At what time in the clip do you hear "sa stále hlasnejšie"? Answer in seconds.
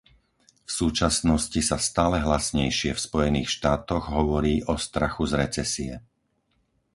1.69-2.91